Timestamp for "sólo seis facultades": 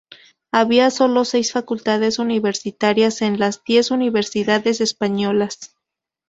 0.89-2.17